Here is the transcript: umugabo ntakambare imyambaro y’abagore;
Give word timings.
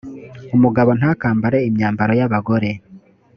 umugabo 0.55 0.89
ntakambare 0.99 1.57
imyambaro 1.69 2.13
y’abagore; 2.19 2.69